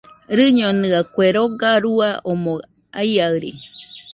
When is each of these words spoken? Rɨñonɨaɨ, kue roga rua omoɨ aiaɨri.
Rɨñonɨaɨ, 0.37 1.07
kue 1.13 1.27
roga 1.35 1.71
rua 1.83 2.09
omoɨ 2.31 2.55
aiaɨri. 2.99 3.51